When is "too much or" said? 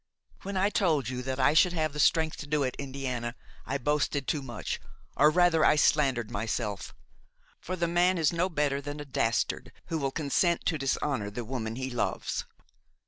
4.27-5.29